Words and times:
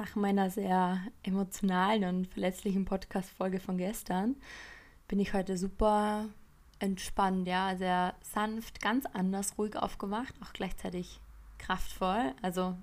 nach 0.00 0.16
meiner 0.16 0.48
sehr 0.48 0.98
emotionalen 1.22 2.04
und 2.04 2.26
verletzlichen 2.26 2.86
Podcast-Folge 2.86 3.60
von 3.60 3.76
gestern 3.76 4.34
bin 5.08 5.20
ich 5.20 5.34
heute 5.34 5.58
super 5.58 6.30
entspannt, 6.78 7.46
ja, 7.46 7.76
sehr 7.76 8.14
sanft, 8.22 8.80
ganz 8.80 9.04
anders, 9.12 9.58
ruhig 9.58 9.76
aufgemacht, 9.76 10.34
auch 10.42 10.54
gleichzeitig 10.54 11.20
kraftvoll, 11.58 12.32
also 12.40 12.78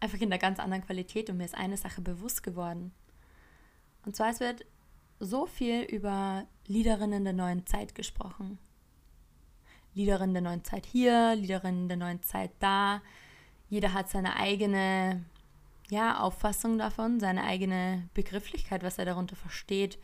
einfach 0.00 0.18
in 0.18 0.32
einer 0.32 0.38
ganz 0.38 0.58
anderen 0.58 0.82
Qualität 0.82 1.28
und 1.28 1.36
mir 1.36 1.44
ist 1.44 1.54
eine 1.54 1.76
Sache 1.76 2.00
bewusst 2.00 2.42
geworden. 2.42 2.94
Und 4.06 4.16
zwar, 4.16 4.30
es 4.30 4.40
wird 4.40 4.64
so 5.20 5.44
viel 5.44 5.82
über 5.82 6.46
Liederinnen 6.66 7.24
der 7.24 7.34
neuen 7.34 7.66
Zeit 7.66 7.94
gesprochen. 7.94 8.58
Liederinnen 9.92 10.32
der 10.32 10.42
neuen 10.42 10.64
Zeit 10.64 10.86
hier, 10.86 11.34
Liederinnen 11.34 11.88
der 11.88 11.98
neuen 11.98 12.22
Zeit 12.22 12.52
da. 12.60 13.02
Jeder 13.68 13.92
hat 13.92 14.08
seine 14.08 14.36
eigene 14.36 15.22
ja, 15.92 16.20
Auffassung 16.20 16.78
davon, 16.78 17.20
seine 17.20 17.44
eigene 17.44 18.08
Begrifflichkeit, 18.14 18.82
was 18.82 18.96
er 18.96 19.04
darunter 19.04 19.36
versteht. 19.36 19.98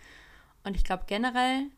Und 0.62 0.76
ich 0.76 0.84
glaube, 0.84 1.04
generell 1.06 1.70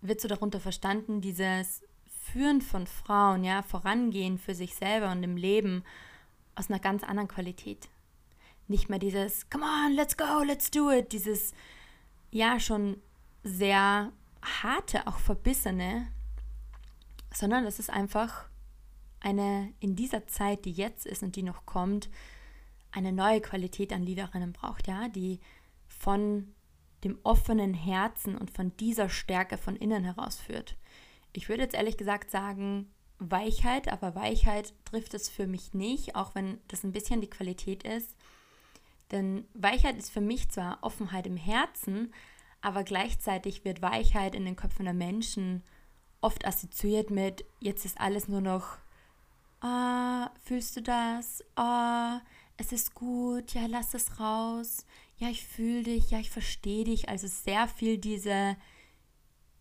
wird 0.00 0.22
so 0.22 0.26
darunter 0.26 0.58
verstanden, 0.58 1.20
dieses 1.20 1.82
Führen 2.06 2.62
von 2.62 2.86
Frauen, 2.86 3.44
ja, 3.44 3.62
Vorangehen 3.62 4.38
für 4.38 4.54
sich 4.54 4.74
selber 4.74 5.12
und 5.12 5.22
im 5.22 5.36
Leben 5.36 5.84
aus 6.54 6.70
einer 6.70 6.78
ganz 6.78 7.04
anderen 7.04 7.28
Qualität. 7.28 7.90
Nicht 8.68 8.88
mehr 8.88 8.98
dieses 8.98 9.50
Come 9.50 9.64
on, 9.64 9.92
let's 9.92 10.16
go, 10.16 10.42
let's 10.42 10.70
do 10.70 10.90
it, 10.90 11.12
dieses 11.12 11.52
ja 12.30 12.58
schon 12.58 12.96
sehr 13.44 14.12
harte, 14.62 15.06
auch 15.06 15.18
verbissene, 15.18 16.08
sondern 17.34 17.64
das 17.64 17.78
ist 17.78 17.90
einfach 17.90 18.48
eine 19.20 19.74
in 19.78 19.94
dieser 19.94 20.26
Zeit, 20.26 20.64
die 20.64 20.72
jetzt 20.72 21.04
ist 21.04 21.22
und 21.22 21.36
die 21.36 21.42
noch 21.42 21.66
kommt, 21.66 22.08
eine 22.92 23.12
neue 23.12 23.40
Qualität 23.40 23.92
an 23.92 24.02
Liederinnen 24.02 24.52
braucht, 24.52 24.86
ja, 24.86 25.08
die 25.08 25.40
von 25.86 26.54
dem 27.04 27.18
offenen 27.22 27.74
Herzen 27.74 28.36
und 28.36 28.50
von 28.50 28.76
dieser 28.78 29.08
Stärke 29.08 29.58
von 29.58 29.76
innen 29.76 30.04
heraus 30.04 30.38
führt. 30.38 30.76
Ich 31.32 31.48
würde 31.48 31.62
jetzt 31.62 31.74
ehrlich 31.74 31.96
gesagt 31.96 32.30
sagen, 32.30 32.90
Weichheit, 33.18 33.88
aber 33.92 34.14
Weichheit 34.14 34.74
trifft 34.84 35.14
es 35.14 35.28
für 35.28 35.46
mich 35.46 35.74
nicht, 35.74 36.16
auch 36.16 36.34
wenn 36.34 36.58
das 36.68 36.84
ein 36.84 36.92
bisschen 36.92 37.20
die 37.20 37.30
Qualität 37.30 37.82
ist. 37.82 38.14
Denn 39.10 39.46
Weichheit 39.54 39.96
ist 39.96 40.10
für 40.10 40.20
mich 40.20 40.50
zwar 40.50 40.78
Offenheit 40.82 41.26
im 41.26 41.36
Herzen, 41.36 42.12
aber 42.60 42.82
gleichzeitig 42.82 43.64
wird 43.64 43.82
Weichheit 43.82 44.34
in 44.34 44.44
den 44.44 44.56
Köpfen 44.56 44.84
der 44.84 44.94
Menschen 44.94 45.62
oft 46.20 46.46
assoziiert 46.46 47.10
mit, 47.10 47.44
jetzt 47.60 47.84
ist 47.84 48.00
alles 48.00 48.26
nur 48.26 48.40
noch, 48.40 48.78
ah, 49.60 50.30
fühlst 50.42 50.76
du 50.76 50.82
das? 50.82 51.44
Ah, 51.54 52.20
es 52.56 52.72
ist 52.72 52.94
gut, 52.94 53.54
ja, 53.54 53.66
lass 53.66 53.94
es 53.94 54.18
raus, 54.18 54.86
ja, 55.18 55.28
ich 55.28 55.46
fühle 55.46 55.82
dich, 55.82 56.10
ja, 56.10 56.18
ich 56.18 56.30
verstehe 56.30 56.84
dich. 56.84 57.08
Also 57.08 57.26
sehr 57.26 57.68
viel 57.68 57.98
diese, 57.98 58.56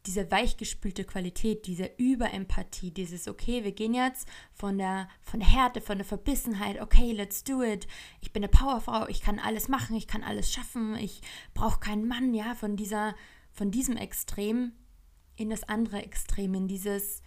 diese 0.06 0.30
weichgespülte 0.32 1.04
Qualität, 1.04 1.68
diese 1.68 1.90
Überempathie, 1.98 2.92
dieses, 2.92 3.28
okay, 3.28 3.64
wir 3.64 3.72
gehen 3.72 3.94
jetzt 3.94 4.28
von 4.54 4.78
der, 4.78 5.10
von 5.22 5.40
der 5.40 5.50
Härte, 5.50 5.82
von 5.82 5.98
der 5.98 6.06
Verbissenheit, 6.06 6.82
okay, 6.82 7.12
let's 7.12 7.44
do 7.44 7.62
it. 7.64 7.88
Ich 8.22 8.32
bin 8.32 8.44
eine 8.44 8.52
Powerfrau, 8.52 9.08
ich 9.08 9.22
kann 9.22 9.40
alles 9.40 9.68
machen, 9.68 9.96
ich 9.96 10.08
kann 10.08 10.24
alles 10.24 10.52
schaffen, 10.52 10.96
ich 10.96 11.22
brauche 11.54 11.80
keinen 11.80 12.08
Mann, 12.08 12.34
ja, 12.34 12.56
von 12.56 12.76
dieser, 12.76 13.16
von 13.52 13.72
diesem 13.72 13.98
Extrem 13.98 14.74
in 15.36 15.50
das 15.50 15.64
andere 15.64 16.02
Extrem, 16.02 16.54
in 16.54 16.68
dieses 16.68 17.22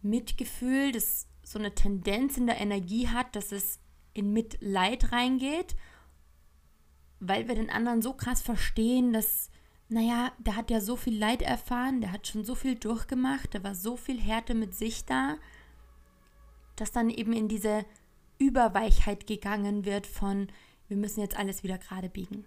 Mitgefühl, 0.00 0.92
das 0.92 1.26
so 1.44 1.58
eine 1.58 1.74
Tendenz 1.74 2.36
in 2.36 2.46
der 2.46 2.60
Energie 2.60 3.08
hat, 3.08 3.34
dass 3.34 3.50
es 3.50 3.80
in 4.14 4.32
Mitleid 4.32 5.12
reingeht, 5.12 5.76
weil 7.20 7.48
wir 7.48 7.54
den 7.54 7.70
anderen 7.70 8.02
so 8.02 8.12
krass 8.12 8.42
verstehen, 8.42 9.12
dass, 9.12 9.50
naja, 9.88 10.32
der 10.38 10.56
hat 10.56 10.70
ja 10.70 10.80
so 10.80 10.96
viel 10.96 11.18
Leid 11.18 11.42
erfahren, 11.42 12.00
der 12.00 12.12
hat 12.12 12.26
schon 12.26 12.44
so 12.44 12.54
viel 12.54 12.74
durchgemacht, 12.74 13.54
da 13.54 13.62
war 13.62 13.74
so 13.74 13.96
viel 13.96 14.20
Härte 14.20 14.54
mit 14.54 14.74
sich 14.74 15.04
da, 15.04 15.36
dass 16.76 16.92
dann 16.92 17.10
eben 17.10 17.32
in 17.32 17.48
diese 17.48 17.84
Überweichheit 18.38 19.26
gegangen 19.26 19.84
wird 19.84 20.06
von, 20.06 20.48
wir 20.88 20.96
müssen 20.96 21.20
jetzt 21.20 21.36
alles 21.38 21.62
wieder 21.62 21.78
gerade 21.78 22.08
biegen. 22.08 22.44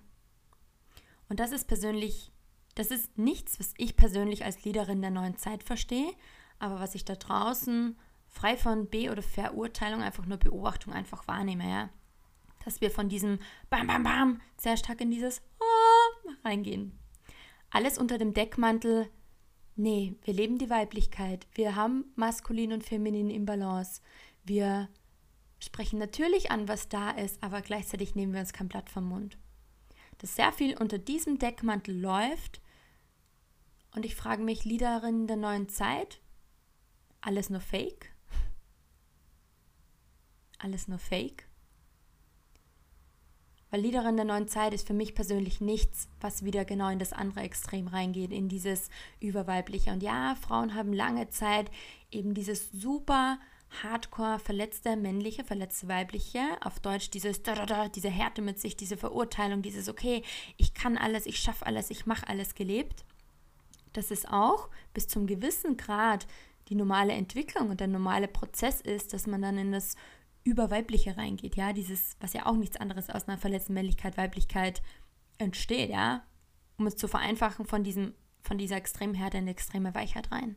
Und 1.29 1.39
das 1.39 1.51
ist 1.51 1.67
persönlich, 1.67 2.31
das 2.75 2.87
ist 2.87 3.17
nichts, 3.17 3.59
was 3.59 3.73
ich 3.77 3.95
persönlich 3.95 4.43
als 4.43 4.63
Leaderin 4.65 5.01
der 5.01 5.11
neuen 5.11 5.37
Zeit 5.37 5.63
verstehe, 5.63 6.11
aber 6.59 6.79
was 6.79 6.95
ich 6.95 7.05
da 7.05 7.15
draußen 7.15 7.97
frei 8.35 8.57
von 8.57 8.89
Be- 8.89 9.09
oder 9.11 9.21
Verurteilung, 9.21 10.01
einfach 10.01 10.25
nur 10.25 10.37
Beobachtung 10.37 10.93
einfach 10.93 11.27
wahrnehme, 11.27 11.69
ja. 11.69 11.89
Dass 12.65 12.81
wir 12.81 12.91
von 12.91 13.09
diesem 13.09 13.39
Bam, 13.69 13.87
Bam, 13.87 14.03
Bam 14.03 14.41
sehr 14.57 14.75
stark 14.75 15.01
in 15.01 15.11
dieses 15.11 15.41
Oh 15.59 16.31
reingehen. 16.43 16.99
Alles 17.69 17.97
unter 17.97 18.17
dem 18.17 18.33
Deckmantel, 18.33 19.09
nee, 19.75 20.15
wir 20.23 20.33
leben 20.33 20.57
die 20.57 20.69
Weiblichkeit, 20.69 21.47
wir 21.53 21.75
haben 21.75 22.05
maskulin 22.15 22.73
und 22.73 22.83
feminin 22.83 23.29
im 23.29 23.45
Balance, 23.45 24.01
wir 24.43 24.89
sprechen 25.59 25.97
natürlich 25.97 26.51
an, 26.51 26.67
was 26.67 26.89
da 26.89 27.11
ist, 27.11 27.41
aber 27.41 27.61
gleichzeitig 27.61 28.15
nehmen 28.15 28.33
wir 28.33 28.41
uns 28.41 28.53
kein 28.53 28.67
Blatt 28.67 28.89
vom 28.89 29.05
Mund. 29.05 29.37
Dass 30.17 30.35
sehr 30.35 30.51
viel 30.51 30.77
unter 30.77 30.97
diesem 30.97 31.39
Deckmantel 31.39 31.99
läuft 31.99 32.61
und 33.95 34.05
ich 34.05 34.15
frage 34.15 34.43
mich, 34.43 34.65
Liederinnen 34.65 35.27
der 35.27 35.37
neuen 35.37 35.69
Zeit, 35.69 36.19
alles 37.21 37.49
nur 37.49 37.61
Fake? 37.61 38.14
Alles 40.59 40.87
nur 40.87 40.99
Fake? 40.99 41.47
Weil 43.71 43.81
Liederin 43.81 44.15
der 44.15 44.25
neuen 44.25 44.47
Zeit 44.47 44.73
ist 44.73 44.87
für 44.87 44.93
mich 44.93 45.15
persönlich 45.15 45.59
nichts, 45.59 46.07
was 46.21 46.45
wieder 46.45 46.63
genau 46.63 46.89
in 46.89 46.99
das 46.99 47.13
andere 47.13 47.41
Extrem 47.41 47.87
reingeht, 47.87 48.31
in 48.31 48.47
dieses 48.47 48.89
Überweibliche. 49.19 49.91
Und 49.91 50.01
ja, 50.01 50.35
Frauen 50.35 50.75
haben 50.75 50.93
lange 50.93 51.29
Zeit 51.29 51.69
eben 52.11 52.33
dieses 52.33 52.71
super 52.71 53.37
hardcore 53.83 54.39
verletzte 54.39 54.95
männliche, 54.95 55.43
verletzte 55.43 55.87
weibliche, 55.87 56.39
auf 56.61 56.79
Deutsch 56.79 57.09
dieses 57.09 57.41
diese 57.93 58.09
Härte 58.09 58.41
mit 58.41 58.59
sich, 58.59 58.77
diese 58.77 58.95
Verurteilung, 58.95 59.61
dieses 59.61 59.89
okay, 59.89 60.23
ich 60.57 60.73
kann 60.73 60.97
alles, 60.97 61.25
ich 61.25 61.39
schaffe 61.39 61.65
alles, 61.65 61.89
ich 61.89 62.05
mache 62.05 62.27
alles 62.27 62.55
gelebt. 62.55 63.03
Das 63.93 64.11
ist 64.11 64.29
auch 64.29 64.69
bis 64.93 65.07
zum 65.07 65.27
gewissen 65.27 65.77
Grad 65.77 66.27
die 66.69 66.75
normale 66.75 67.13
Entwicklung 67.13 67.69
und 67.69 67.79
der 67.79 67.87
normale 67.87 68.27
Prozess 68.27 68.81
ist, 68.81 69.13
dass 69.13 69.27
man 69.27 69.41
dann 69.41 69.57
in 69.57 69.71
das 69.71 69.95
über 70.45 70.69
Weibliche 70.69 71.17
reingeht, 71.17 71.55
ja, 71.55 71.73
dieses, 71.73 72.15
was 72.21 72.33
ja 72.33 72.45
auch 72.45 72.55
nichts 72.55 72.77
anderes 72.77 73.09
aus 73.09 73.27
einer 73.27 73.37
verletzten 73.37 73.73
Männlichkeit, 73.73 74.15
Weiblichkeit 74.15 74.81
entsteht, 75.39 75.89
ja, 75.89 76.23
um 76.77 76.85
es 76.85 76.95
zu 76.95 77.07
vereinfachen 77.07 77.65
von 77.65 77.83
diesem, 77.83 78.13
von 78.41 78.59
dieser 78.59 78.77
extremen 78.77 79.15
Härte 79.15 79.39
in 79.39 79.47
die 79.47 79.51
extreme 79.51 79.93
Weichheit 79.95 80.31
rein. 80.31 80.55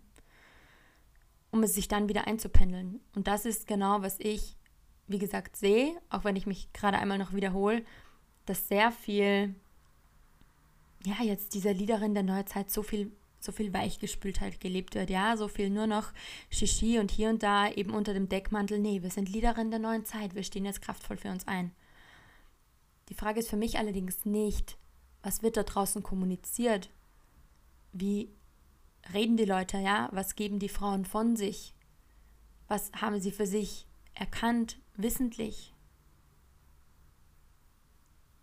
Um 1.51 1.63
es 1.63 1.75
sich 1.75 1.89
dann 1.89 2.09
wieder 2.11 2.27
einzupendeln. 2.27 3.01
Und 3.15 3.27
das 3.27 3.47
ist 3.47 3.67
genau, 3.67 4.03
was 4.03 4.21
ich, 4.21 4.59
wie 5.07 5.19
gesagt, 5.19 5.57
sehe, 5.57 5.99
auch 6.11 6.23
wenn 6.25 6.37
ich 6.37 6.47
mich 6.47 6.71
gerade 6.75 6.99
einmal 6.99 7.17
noch 7.17 7.33
wiederhole, 7.33 7.83
dass 8.45 8.69
sehr 8.69 8.93
viel, 8.93 9.55
ja, 11.07 11.23
jetzt 11.23 11.55
dieser 11.55 11.73
Liederin 11.73 12.13
der 12.13 12.25
Neuzeit 12.25 12.71
so 12.71 12.83
viel 12.83 13.11
so 13.41 13.53
viel 13.53 13.73
Weichgespültheit 13.73 14.61
gelebt 14.61 14.95
wird, 14.95 15.11
ja, 15.11 15.37
so 15.37 15.49
viel 15.49 15.71
nur 15.71 15.87
noch 15.87 16.13
Shishi 16.51 16.99
und 16.99 17.11
hier 17.11 17.31
und 17.31 17.43
da 17.43 17.71
eben 17.71 17.93
unter 17.93 18.15
dem 18.15 18.29
Deckmantel, 18.29 18.79
nee, 18.79 19.03
wir 19.03 19.11
sind 19.11 19.29
Liederin 19.29 19.71
der 19.71 19.79
neuen 19.79 20.05
Zeit, 20.05 20.35
wir 20.35 20.43
stehen 20.43 20.65
jetzt 20.65 20.83
kraftvoll 20.83 21.17
für 21.17 21.31
uns 21.31 21.47
ein. 21.47 21.73
Die 23.09 23.15
Frage 23.15 23.41
ist 23.41 23.49
für 23.49 23.57
mich 23.57 23.79
allerdings 23.79 24.25
nicht, 24.25 24.77
was 25.23 25.43
wird 25.43 25.57
da 25.57 25.63
draußen 25.63 26.03
kommuniziert? 26.03 26.91
Wie 27.93 28.31
reden 29.13 29.37
die 29.37 29.45
Leute, 29.45 29.79
ja? 29.79 30.09
Was 30.13 30.37
geben 30.37 30.59
die 30.59 30.69
Frauen 30.69 31.05
von 31.05 31.37
sich? 31.37 31.75
Was 32.67 32.93
haben 32.93 33.21
sie 33.21 33.33
für 33.33 33.47
sich 33.47 33.87
erkannt, 34.15 34.79
wissentlich? 34.97 35.75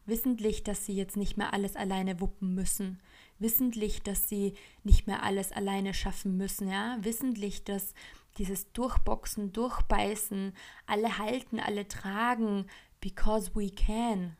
Wissentlich, 0.05 0.63
dass 0.63 0.85
sie 0.85 0.95
jetzt 0.95 1.17
nicht 1.17 1.37
mehr 1.37 1.53
alles 1.53 1.75
alleine 1.75 2.19
wuppen 2.19 2.53
müssen, 2.55 2.99
wissentlich, 3.39 4.01
dass 4.01 4.29
sie 4.29 4.55
nicht 4.83 5.07
mehr 5.07 5.23
alles 5.23 5.51
alleine 5.51 5.93
schaffen 5.93 6.37
müssen, 6.37 6.69
ja, 6.69 6.97
wissentlich, 7.01 7.63
dass 7.63 7.93
dieses 8.37 8.71
Durchboxen, 8.73 9.51
Durchbeißen, 9.51 10.53
alle 10.85 11.17
halten, 11.17 11.59
alle 11.59 11.87
tragen, 11.87 12.67
because 13.01 13.51
we 13.55 13.69
can, 13.69 14.35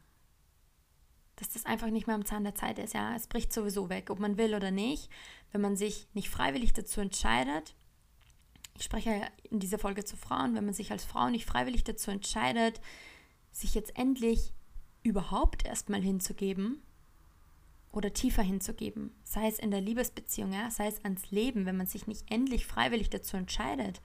dass 1.36 1.50
das 1.50 1.66
einfach 1.66 1.90
nicht 1.90 2.08
mehr 2.08 2.16
am 2.16 2.26
Zahn 2.26 2.44
der 2.44 2.56
Zeit 2.56 2.80
ist, 2.80 2.94
ja, 2.94 3.16
es 3.16 3.28
bricht 3.28 3.54
sowieso 3.54 3.90
weg, 3.90 4.10
ob 4.10 4.20
man 4.20 4.38
will 4.38 4.56
oder 4.56 4.72
nicht, 4.72 5.10
wenn 5.52 5.62
man 5.62 5.76
sich 5.76 6.08
nicht 6.14 6.30
freiwillig 6.30 6.74
dazu 6.74 7.02
entscheidet, 7.02 7.76
ich 8.78 8.84
spreche 8.84 9.22
in 9.50 9.60
dieser 9.60 9.80
Folge 9.80 10.04
zu 10.04 10.18
Frauen, 10.18 10.56
wenn 10.56 10.66
man 10.66 10.74
sich 10.74 10.92
als 10.92 11.06
Frau 11.06 11.30
nicht 11.30 11.46
freiwillig 11.46 11.84
dazu 11.84 12.12
entscheidet, 12.12 12.82
sich 13.52 13.74
jetzt 13.74 13.98
endlich 13.98 14.54
überhaupt 15.02 15.66
erstmal 15.66 16.02
hinzugeben, 16.02 16.82
oder 17.96 18.14
tiefer 18.14 18.44
hinzugeben, 18.44 19.16
sei 19.24 19.48
es 19.48 19.58
in 19.58 19.72
der 19.72 19.80
Liebesbeziehung, 19.80 20.52
ja, 20.52 20.70
sei 20.70 20.88
es 20.88 21.04
ans 21.06 21.32
Leben, 21.32 21.66
wenn 21.66 21.78
man 21.78 21.88
sich 21.88 22.08
nicht 22.08 22.30
endlich 22.30 22.68
freiwillig 22.68 23.10
dazu 23.10 23.38
entscheidet, 23.38 24.02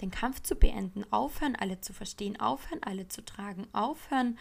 den 0.00 0.10
Kampf 0.10 0.40
zu 0.40 0.56
beenden, 0.56 1.04
aufhören, 1.12 1.54
alle 1.54 1.80
zu 1.80 1.92
verstehen, 1.92 2.40
aufhören, 2.40 2.82
alle 2.82 3.06
zu 3.06 3.22
tragen, 3.22 3.66
aufhören, 3.72 4.38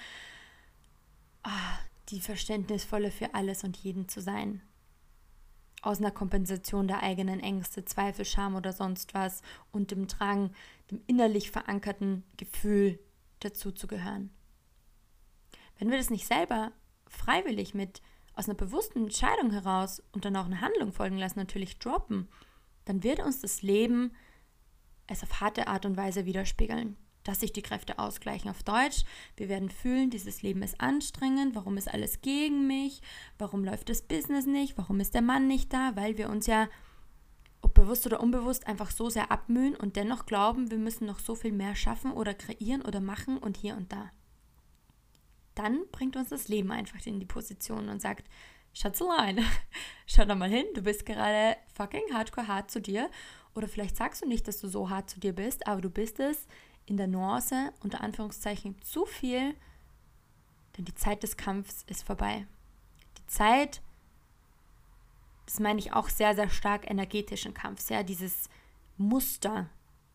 ah, 1.44 1.78
die 2.10 2.22
Verständnisvolle 2.22 3.12
für 3.12 3.34
alles 3.34 3.66
und 3.66 3.76
jeden 3.78 4.08
zu 4.08 4.22
sein. 4.22 4.62
Aus 5.82 6.00
einer 6.00 6.12
Kompensation 6.12 6.88
der 6.88 7.04
eigenen 7.04 7.42
Ängste, 7.42 7.84
Zweifel, 7.84 8.24
Scham 8.24 8.56
oder 8.56 8.72
sonst 8.72 9.14
was 9.14 9.42
und 9.74 9.92
dem 9.92 10.08
Drang, 10.08 10.52
dem 10.90 11.02
innerlich 11.08 11.52
verankerten 11.52 12.24
Gefühl 12.38 12.98
dazu 13.42 13.74
zu 13.74 13.88
gehören. 13.88 14.30
Wenn 15.78 15.92
wir 15.92 15.98
das 15.98 16.10
nicht 16.10 16.26
selber 16.26 16.72
freiwillig 17.08 17.74
mit 17.74 18.02
aus 18.36 18.48
einer 18.48 18.58
bewussten 18.58 19.04
Entscheidung 19.04 19.52
heraus 19.52 20.02
und 20.12 20.26
dann 20.26 20.36
auch 20.36 20.46
eine 20.46 20.62
Handlung 20.62 20.92
folgen 20.92 21.18
lassen, 21.18 21.40
natürlich 21.40 21.80
droppen, 21.80 22.28
dann 22.86 23.04
wird 23.04 23.20
uns 23.20 23.42
das 23.42 23.62
Leben 23.62 24.14
es 25.08 25.24
auf 25.24 25.42
harte 25.42 25.68
Art 25.68 25.86
und 25.86 25.98
Weise 25.98 26.26
widerspiegeln 26.26 26.98
dass 27.24 27.40
sich 27.40 27.54
die 27.54 27.62
Kräfte 27.62 28.00
ausgleichen. 28.00 28.50
Auf 28.50 28.64
Deutsch, 28.64 29.04
wir 29.38 29.50
werden 29.50 29.70
fühlen, 29.70 30.10
dieses 30.10 30.42
Leben 30.42 30.62
ist 30.62 30.80
anstrengend, 30.80 31.56
warum 31.56 31.78
ist 31.78 31.92
alles 31.92 32.22
gegen 32.22 32.68
mich, 32.68 33.02
warum 33.38 33.64
läuft 33.64 33.90
das 33.90 34.02
Business 34.02 34.46
nicht, 34.46 34.78
warum 34.78 35.00
ist 35.00 35.14
der 35.14 35.22
Mann 35.22 35.48
nicht 35.48 35.74
da, 35.74 35.96
weil 35.96 36.18
wir 36.18 36.30
uns 36.30 36.48
ja, 36.48 36.68
ob 37.62 37.74
bewusst 37.74 38.06
oder 38.06 38.20
unbewusst, 38.20 38.68
einfach 38.68 38.92
so 38.92 39.10
sehr 39.10 39.32
abmühen 39.32 39.76
und 39.76 39.96
dennoch 39.96 40.26
glauben, 40.26 40.70
wir 40.70 40.78
müssen 40.78 41.06
noch 41.06 41.20
so 41.20 41.36
viel 41.36 41.54
mehr 41.54 41.76
schaffen 41.76 42.12
oder 42.12 42.34
kreieren 42.34 42.82
oder 42.82 43.00
machen 43.00 43.38
und 43.38 43.58
hier 43.58 43.78
und 43.78 43.92
da. 43.92 44.12
Dann 45.56 45.84
bringt 45.92 46.16
uns 46.16 46.30
das 46.30 46.48
Leben 46.48 46.72
einfach 46.72 47.06
in 47.06 47.20
die 47.20 47.26
Position 47.26 47.90
und 47.90 48.02
sagt, 48.02 48.28
Schatzelein, 48.74 49.46
schau 50.08 50.26
da 50.26 50.36
mal 50.36 50.50
hin, 50.50 50.66
du 50.74 50.82
bist 50.82 51.06
gerade 51.06 51.58
fucking 51.76 52.14
hardcore 52.14 52.48
hart 52.48 52.72
zu 52.72 52.82
dir. 52.82 53.10
Oder 53.56 53.68
vielleicht 53.68 53.96
sagst 53.96 54.24
du 54.24 54.28
nicht, 54.28 54.48
dass 54.48 54.60
du 54.60 54.68
so 54.68 54.90
hart 54.90 55.10
zu 55.10 55.20
dir 55.20 55.34
bist, 55.34 55.68
aber 55.68 55.82
du 55.82 55.90
bist 55.90 56.20
es 56.20 56.48
in 56.86 56.98
der 56.98 57.08
Nuance 57.08 57.72
unter 57.82 58.02
Anführungszeichen 58.02 58.82
zu 58.82 59.06
viel, 59.06 59.56
denn 60.76 60.86
die 60.86 60.96
Zeit 60.96 61.24
des 61.24 61.38
Kampfs 61.38 61.84
ist 61.88 62.04
vorbei. 62.04 62.48
Die 63.20 63.28
Zeit, 63.28 63.82
das 65.46 65.60
meine 65.60 65.80
ich 65.80 65.94
auch 65.94 66.10
sehr, 66.10 66.34
sehr 66.36 66.50
stark 66.50 66.90
energetischen 66.90 67.54
Kampfs, 67.54 67.90
ja, 67.90 68.02
dieses 68.02 68.50
Muster 68.98 69.70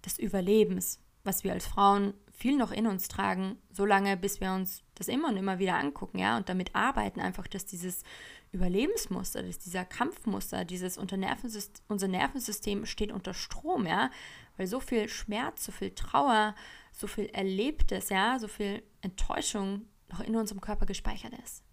des 0.05 0.19
Überlebens, 0.19 1.01
was 1.25 1.45
wir 1.45 1.53
als 1.53 1.67
Frauen 1.67 2.15
viel 2.39 2.57
noch 2.57 2.71
in 2.71 2.87
uns 2.87 3.09
tragen, 3.09 3.59
solange 3.73 4.17
bis 4.17 4.41
wir 4.41 4.53
uns 4.53 4.85
das 4.95 5.09
immer 5.09 5.29
und 5.29 5.37
immer 5.37 5.59
wieder 5.59 5.75
angucken, 5.75 6.19
ja, 6.19 6.37
und 6.37 6.49
damit 6.49 6.73
arbeiten 6.73 7.21
einfach, 7.21 7.49
dass 7.49 7.67
dieses 7.67 8.05
Überlebensmuster, 8.53 9.43
dass 9.43 9.59
dieser 9.59 9.85
Kampfmuster, 9.85 10.65
dieses 10.65 10.99
unter 10.99 11.17
Nervensystem, 11.17 11.85
unser 11.89 12.07
Nervensystem 12.07 12.87
steht 12.87 13.11
unter 13.11 13.35
Strom, 13.35 13.87
ja, 13.87 14.13
weil 14.57 14.69
so 14.69 14.79
viel 14.79 15.09
Schmerz, 15.09 15.65
so 15.65 15.73
viel 15.73 15.91
Trauer, 15.91 16.55
so 16.93 17.09
viel 17.09 17.27
Erlebtes, 17.27 18.09
ja, 18.09 18.39
so 18.39 18.47
viel 18.47 18.85
Enttäuschung 19.01 19.87
noch 20.09 20.21
in 20.21 20.37
unserem 20.37 20.61
Körper 20.61 20.87
gespeichert 20.87 21.33
ist. 21.45 21.65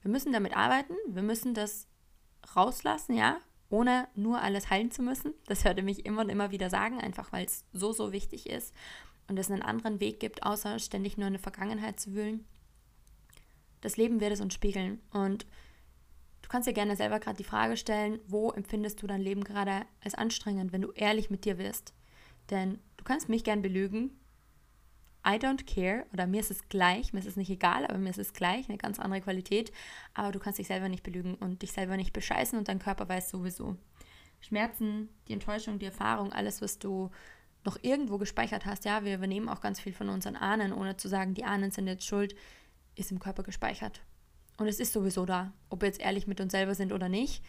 Wir 0.00 0.10
müssen 0.10 0.32
damit 0.32 0.56
arbeiten, 0.56 0.94
wir 1.08 1.22
müssen 1.22 1.52
das 1.52 1.88
rauslassen, 2.56 3.14
ja, 3.16 3.38
ohne 3.68 4.08
nur 4.14 4.40
alles 4.40 4.70
heilen 4.70 4.90
zu 4.90 5.02
müssen. 5.02 5.34
Das 5.46 5.66
hörte 5.66 5.82
mich 5.82 6.06
immer 6.06 6.22
und 6.22 6.30
immer 6.30 6.52
wieder 6.52 6.70
sagen, 6.70 7.00
einfach 7.00 7.32
weil 7.32 7.44
es 7.44 7.66
so, 7.74 7.92
so 7.92 8.12
wichtig 8.12 8.48
ist 8.48 8.72
und 9.28 9.38
es 9.38 9.50
einen 9.50 9.62
anderen 9.62 10.00
Weg 10.00 10.20
gibt, 10.20 10.42
außer 10.42 10.78
ständig 10.78 11.16
nur 11.16 11.26
in 11.26 11.34
der 11.34 11.42
Vergangenheit 11.42 11.98
zu 12.00 12.14
wühlen. 12.14 12.44
Das 13.80 13.96
Leben 13.96 14.20
wird 14.20 14.32
es 14.32 14.40
uns 14.40 14.54
spiegeln 14.54 15.00
und 15.12 15.46
Du 16.44 16.50
kannst 16.50 16.68
dir 16.68 16.74
gerne 16.74 16.94
selber 16.94 17.20
gerade 17.20 17.38
die 17.38 17.42
Frage 17.42 17.78
stellen, 17.78 18.20
wo 18.28 18.50
empfindest 18.50 19.00
du 19.00 19.06
dein 19.06 19.22
Leben 19.22 19.44
gerade 19.44 19.86
als 20.04 20.14
anstrengend, 20.14 20.74
wenn 20.74 20.82
du 20.82 20.92
ehrlich 20.92 21.30
mit 21.30 21.46
dir 21.46 21.56
wirst. 21.56 21.94
Denn 22.50 22.80
du 22.98 23.04
kannst 23.04 23.30
mich 23.30 23.44
gern 23.44 23.62
belügen. 23.62 24.10
I 25.26 25.36
don't 25.36 25.64
care 25.64 26.04
oder 26.12 26.26
mir 26.26 26.40
ist 26.40 26.50
es 26.50 26.68
gleich, 26.68 27.14
mir 27.14 27.20
ist 27.20 27.26
es 27.26 27.36
nicht 27.36 27.48
egal, 27.48 27.86
aber 27.86 27.96
mir 27.96 28.10
ist 28.10 28.18
es 28.18 28.34
gleich, 28.34 28.68
eine 28.68 28.76
ganz 28.76 29.00
andere 29.00 29.22
Qualität. 29.22 29.72
Aber 30.12 30.32
du 30.32 30.38
kannst 30.38 30.58
dich 30.58 30.66
selber 30.66 30.90
nicht 30.90 31.02
belügen 31.02 31.34
und 31.36 31.62
dich 31.62 31.72
selber 31.72 31.96
nicht 31.96 32.12
bescheißen 32.12 32.58
und 32.58 32.68
dein 32.68 32.78
Körper 32.78 33.08
weiß 33.08 33.30
sowieso. 33.30 33.78
Schmerzen, 34.40 35.08
die 35.26 35.32
Enttäuschung, 35.32 35.78
die 35.78 35.86
Erfahrung, 35.86 36.30
alles, 36.30 36.60
was 36.60 36.78
du 36.78 37.10
noch 37.64 37.78
irgendwo 37.82 38.18
gespeichert 38.18 38.66
hast, 38.66 38.84
ja, 38.84 39.04
wir 39.04 39.14
übernehmen 39.14 39.48
auch 39.48 39.60
ganz 39.60 39.80
viel 39.80 39.92
von 39.92 40.08
unseren 40.08 40.36
Ahnen, 40.36 40.72
ohne 40.72 40.96
zu 40.96 41.08
sagen, 41.08 41.34
die 41.34 41.44
Ahnen 41.44 41.70
sind 41.70 41.86
jetzt 41.86 42.06
schuld, 42.06 42.34
ist 42.94 43.10
im 43.10 43.20
Körper 43.20 43.42
gespeichert. 43.42 44.02
Und 44.58 44.68
es 44.68 44.78
ist 44.78 44.92
sowieso 44.92 45.26
da, 45.26 45.52
ob 45.68 45.80
wir 45.82 45.88
jetzt 45.88 46.00
ehrlich 46.00 46.26
mit 46.26 46.40
uns 46.40 46.52
selber 46.52 46.74
sind 46.74 46.92
oder 46.92 47.08
nicht. 47.08 47.42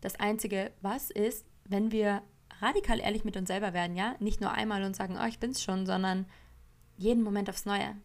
Das 0.00 0.18
Einzige, 0.18 0.72
was 0.80 1.10
ist, 1.10 1.46
wenn 1.64 1.92
wir 1.92 2.22
radikal 2.60 2.98
ehrlich 2.98 3.24
mit 3.24 3.36
uns 3.36 3.48
selber 3.48 3.72
werden, 3.72 3.96
ja, 3.96 4.16
nicht 4.18 4.40
nur 4.40 4.50
einmal 4.50 4.82
und 4.82 4.96
sagen, 4.96 5.16
oh, 5.20 5.26
ich 5.26 5.38
bin's 5.38 5.62
schon, 5.62 5.86
sondern 5.86 6.26
jeden 6.96 7.22
Moment 7.22 7.48
aufs 7.48 7.66
Neue. 7.66 7.96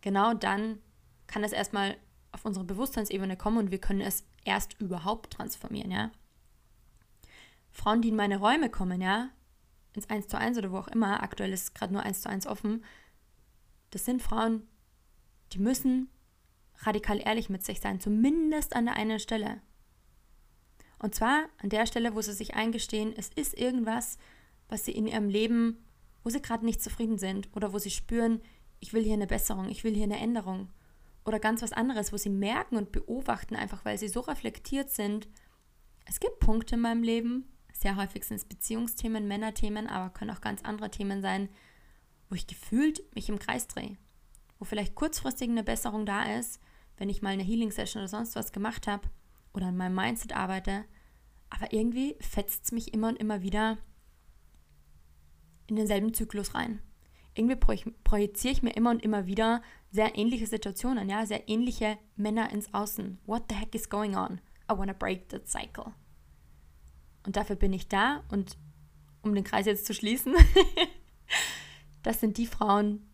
Genau 0.00 0.34
dann 0.34 0.78
kann 1.26 1.44
es 1.44 1.52
erstmal 1.52 1.96
auf 2.32 2.44
unsere 2.44 2.64
Bewusstseinsebene 2.64 3.36
kommen 3.36 3.58
und 3.58 3.70
wir 3.70 3.80
können 3.80 4.00
es 4.00 4.24
erst 4.44 4.80
überhaupt 4.80 5.32
transformieren, 5.32 5.90
ja. 5.90 6.10
Frauen, 7.70 8.00
die 8.00 8.08
in 8.08 8.16
meine 8.16 8.38
Räume 8.38 8.70
kommen, 8.70 9.00
ja, 9.00 9.28
ins 9.96 10.08
1 10.10 10.28
zu 10.28 10.38
1 10.38 10.58
oder 10.58 10.72
wo 10.72 10.78
auch 10.78 10.88
immer, 10.88 11.22
aktuell 11.22 11.52
ist 11.52 11.74
gerade 11.74 11.92
nur 11.92 12.02
1 12.02 12.22
zu 12.22 12.28
1 12.28 12.46
offen, 12.46 12.84
das 13.90 14.04
sind 14.04 14.22
Frauen, 14.22 14.66
die 15.52 15.58
müssen 15.58 16.08
radikal 16.80 17.20
ehrlich 17.20 17.48
mit 17.48 17.64
sich 17.64 17.80
sein, 17.80 18.00
zumindest 18.00 18.76
an 18.76 18.86
der 18.86 18.96
einen 18.96 19.18
Stelle. 19.18 19.60
Und 20.98 21.14
zwar 21.14 21.46
an 21.62 21.68
der 21.68 21.86
Stelle, 21.86 22.14
wo 22.14 22.20
sie 22.20 22.32
sich 22.32 22.54
eingestehen, 22.54 23.14
es 23.16 23.28
ist 23.28 23.56
irgendwas, 23.56 24.18
was 24.68 24.84
sie 24.84 24.92
in 24.92 25.06
ihrem 25.06 25.28
Leben, 25.28 25.84
wo 26.24 26.30
sie 26.30 26.42
gerade 26.42 26.64
nicht 26.64 26.82
zufrieden 26.82 27.18
sind 27.18 27.48
oder 27.54 27.72
wo 27.72 27.78
sie 27.78 27.90
spüren, 27.90 28.40
ich 28.80 28.92
will 28.92 29.04
hier 29.04 29.14
eine 29.14 29.26
Besserung, 29.26 29.68
ich 29.68 29.84
will 29.84 29.94
hier 29.94 30.04
eine 30.04 30.18
Änderung. 30.18 30.68
Oder 31.24 31.40
ganz 31.40 31.62
was 31.62 31.72
anderes, 31.72 32.12
wo 32.12 32.16
sie 32.16 32.30
merken 32.30 32.76
und 32.76 32.92
beobachten, 32.92 33.56
einfach 33.56 33.84
weil 33.84 33.98
sie 33.98 34.08
so 34.08 34.20
reflektiert 34.20 34.90
sind. 34.90 35.28
Es 36.04 36.20
gibt 36.20 36.38
Punkte 36.40 36.76
in 36.76 36.82
meinem 36.82 37.02
Leben, 37.02 37.44
sehr 37.80 37.96
häufig 37.96 38.24
sind 38.24 38.38
es 38.38 38.44
Beziehungsthemen, 38.44 39.28
Männerthemen, 39.28 39.86
aber 39.86 40.10
können 40.10 40.30
auch 40.30 40.40
ganz 40.40 40.62
andere 40.62 40.90
Themen 40.90 41.20
sein, 41.20 41.48
wo 42.28 42.34
ich 42.34 42.46
gefühlt 42.46 43.02
mich 43.14 43.28
im 43.28 43.38
Kreis 43.38 43.68
drehe. 43.68 43.96
Wo 44.58 44.64
vielleicht 44.64 44.94
kurzfristig 44.94 45.50
eine 45.50 45.62
Besserung 45.62 46.06
da 46.06 46.22
ist, 46.38 46.60
wenn 46.96 47.10
ich 47.10 47.22
mal 47.22 47.30
eine 47.30 47.42
Healing-Session 47.42 48.00
oder 48.00 48.08
sonst 48.08 48.34
was 48.34 48.52
gemacht 48.52 48.86
habe 48.86 49.08
oder 49.52 49.66
an 49.66 49.76
meinem 49.76 49.94
Mindset 49.94 50.34
arbeite. 50.34 50.84
Aber 51.50 51.72
irgendwie 51.72 52.16
fetzt 52.20 52.64
es 52.64 52.72
mich 52.72 52.94
immer 52.94 53.08
und 53.08 53.16
immer 53.16 53.42
wieder 53.42 53.78
in 55.66 55.76
denselben 55.76 56.14
Zyklus 56.14 56.54
rein. 56.54 56.80
Irgendwie 57.34 57.56
projiziere 58.04 58.52
ich 58.52 58.62
mir 58.62 58.74
immer 58.74 58.90
und 58.90 59.02
immer 59.02 59.26
wieder 59.26 59.60
sehr 59.90 60.16
ähnliche 60.16 60.46
Situationen, 60.46 61.10
ja, 61.10 61.26
sehr 61.26 61.48
ähnliche 61.48 61.98
Männer 62.16 62.50
ins 62.50 62.72
Außen. 62.72 63.18
What 63.26 63.44
the 63.50 63.56
heck 63.56 63.74
is 63.74 63.90
going 63.90 64.16
on? 64.16 64.40
I 64.70 64.76
wanna 64.76 64.94
break 64.94 65.28
that 65.28 65.46
cycle. 65.46 65.92
Und 67.26 67.36
dafür 67.36 67.56
bin 67.56 67.72
ich 67.72 67.88
da 67.88 68.22
und 68.30 68.56
um 69.22 69.34
den 69.34 69.44
Kreis 69.44 69.66
jetzt 69.66 69.84
zu 69.84 69.92
schließen, 69.92 70.34
das 72.02 72.20
sind 72.20 72.38
die 72.38 72.46
Frauen, 72.46 73.04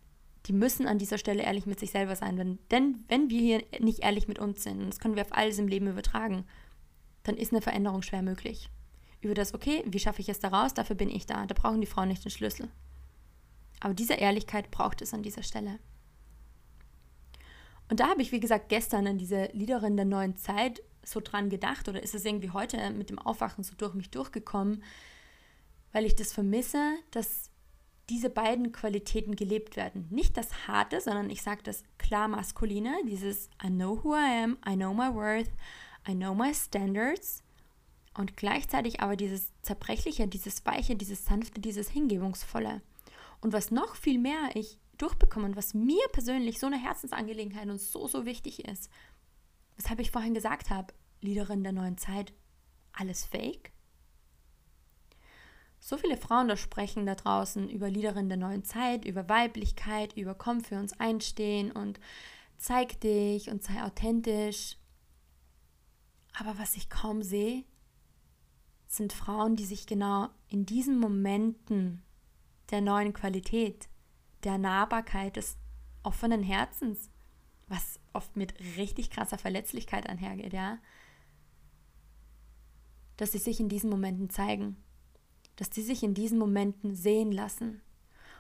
die 0.47 0.53
müssen 0.53 0.87
an 0.87 0.99
dieser 0.99 1.19
Stelle 1.19 1.43
ehrlich 1.43 1.67
mit 1.67 1.81
sich 1.81 1.91
selber 1.91 2.15
sein. 2.15 2.37
Wenn, 2.37 2.59
denn 2.71 3.05
wenn 3.09 3.31
wir 3.31 3.41
hier 3.41 3.65
nicht 3.81 4.01
ehrlich 4.01 4.29
mit 4.29 4.39
uns 4.39 4.63
sind, 4.63 4.81
und 4.83 4.87
das 4.89 5.01
können 5.01 5.17
wir 5.17 5.23
auf 5.23 5.33
alles 5.33 5.59
im 5.59 5.67
Leben 5.67 5.89
übertragen, 5.89 6.45
dann 7.23 7.37
ist 7.37 7.53
eine 7.53 7.63
Veränderung 7.63 8.03
schwer 8.03 8.23
möglich. 8.23 8.69
Über 9.23 9.35
das, 9.35 9.55
okay, 9.55 9.83
wie 9.87 10.01
schaffe 10.01 10.21
ich 10.21 10.29
es 10.29 10.41
da 10.41 10.49
raus? 10.49 10.75
Dafür 10.75 10.97
bin 10.97 11.09
ich 11.09 11.27
da. 11.27 11.47
Da 11.47 11.55
brauchen 11.55 11.81
die 11.81 11.87
Frauen 11.87 12.09
nicht 12.09 12.25
den 12.25 12.31
Schlüssel. 12.31 12.69
Aber 13.81 13.95
diese 13.95 14.15
Ehrlichkeit 14.15 14.71
braucht 14.71 15.01
es 15.01 15.15
an 15.15 15.23
dieser 15.23 15.43
Stelle. 15.43 15.79
Und 17.89 18.01
da 18.01 18.09
habe 18.09 18.21
ich, 18.21 18.33
wie 18.33 18.41
gesagt, 18.41 18.69
gestern 18.69 19.07
an 19.07 19.19
diese 19.19 19.49
Liederin 19.53 19.97
der 19.97 20.07
neuen 20.07 20.37
Zeit 20.37 20.83
so 21.05 21.21
dran 21.21 21.51
gedacht, 21.51 21.89
oder 21.89 22.03
ist 22.03 22.15
es 22.15 22.25
irgendwie 22.25 22.51
heute 22.51 22.91
mit 22.91 23.11
dem 23.11 23.19
Aufwachen 23.19 23.65
so 23.65 23.75
durch 23.77 23.95
mich 23.95 24.11
durchgekommen, 24.11 24.83
weil 25.93 26.07
ich 26.07 26.15
das 26.15 26.33
vermisse, 26.33 26.95
dass 27.11 27.51
diese 28.09 28.31
beiden 28.31 28.73
Qualitäten 28.73 29.37
gelebt 29.37 29.77
werden. 29.77 30.07
Nicht 30.11 30.37
das 30.37 30.67
Harte, 30.67 31.01
sondern 31.01 31.31
ich 31.31 31.43
sage 31.43 31.63
das 31.63 31.85
klar 31.99 32.29
Maskuline, 32.29 32.95
dieses 33.07 33.49
I 33.65 33.69
know 33.69 34.03
who 34.03 34.15
I 34.15 34.45
am, 34.45 34.59
I 34.69 34.75
know 34.75 34.93
my 34.93 35.15
worth, 35.15 35.51
I 36.09 36.15
know 36.15 36.35
my 36.35 36.55
standards. 36.55 37.43
Und 38.15 38.37
gleichzeitig 38.37 39.01
aber 39.01 39.17
dieses 39.17 39.51
Zerbrechliche, 39.63 40.29
dieses 40.29 40.67
Weiche, 40.67 40.97
dieses 40.97 41.25
Sanfte, 41.25 41.61
dieses 41.61 41.89
Hingebungsvolle. 41.89 42.83
Und 43.41 43.53
was 43.53 43.71
noch 43.71 43.97
viel 43.97 44.19
mehr 44.19 44.51
ich 44.55 44.79
durchbekomme 44.99 45.47
und 45.47 45.57
was 45.57 45.73
mir 45.73 46.03
persönlich 46.13 46.59
so 46.59 46.67
eine 46.67 46.81
Herzensangelegenheit 46.81 47.69
und 47.69 47.81
so, 47.81 48.07
so 48.07 48.27
wichtig 48.27 48.67
ist, 48.67 48.91
weshalb 49.77 50.01
ich 50.01 50.11
vorhin 50.11 50.35
gesagt 50.35 50.71
habe, 50.71 50.93
Liederin 51.21 51.63
der 51.63 51.73
neuen 51.73 51.99
Zeit, 51.99 52.33
alles 52.93 53.25
fake? 53.25 53.73
so 55.85 55.97
viele 55.99 56.17
Frauen 56.17 56.47
da 56.47 56.57
sprechen 56.57 57.07
da 57.07 57.17
draußen 57.17 57.69
über 57.69 57.91
Liederin 57.91 58.29
der 58.29 58.39
neuen 58.39 58.63
Zeit, 58.63 59.05
über 59.05 59.29
Weiblichkeit, 59.29 60.17
über 60.17 60.33
komm 60.33 60.61
für 60.61 60.79
uns 60.79 60.99
einstehen 61.01 61.73
und 61.73 61.99
zeig 62.57 63.01
dich 63.01 63.51
und 63.51 63.65
sei 63.65 63.83
authentisch. 63.83 64.77
Aber 66.39 66.57
was 66.57 66.77
ich 66.77 66.89
kaum 66.89 67.25
sehe, 67.25 67.65
sind 68.87 69.13
Frauen, 69.13 69.57
die 69.57 69.65
sich 69.65 69.85
genau 69.85 70.29
in 70.47 70.67
diesen 70.67 71.01
Momenten 71.01 72.05
der 72.71 72.81
neuen 72.81 73.13
Qualität, 73.13 73.89
der 74.45 74.59
Nahbarkeit, 74.59 75.35
des 75.35 75.57
offenen 76.05 76.45
Herzens, 76.45 77.11
was 77.67 77.99
oft 78.13 78.37
mit 78.37 78.55
richtig 78.77 79.11
krasser 79.11 79.39
Verletzlichkeit 79.39 80.09
einhergeht, 80.09 80.53
ja, 80.53 80.79
dass 83.17 83.33
sie 83.33 83.39
sich 83.39 83.61
in 83.61 83.69
diesen 83.69 83.91
Momenten 83.91 84.31
zeigen, 84.31 84.77
dass 85.57 85.71
sie 85.73 85.83
sich 85.83 86.03
in 86.03 86.15
diesen 86.15 86.39
Momenten 86.39 86.95
sehen 86.95 87.33
lassen. 87.33 87.81